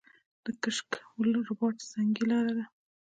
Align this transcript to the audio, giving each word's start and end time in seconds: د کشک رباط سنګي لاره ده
د 0.43 0.45
کشک 0.61 0.89
رباط 1.51 1.77
سنګي 1.91 2.23
لاره 2.29 2.51
ده 2.57 2.65